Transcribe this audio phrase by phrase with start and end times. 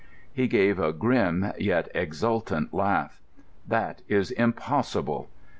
[0.33, 3.21] He gave a grim yet exultant laugh.
[3.67, 5.29] "That is impossible.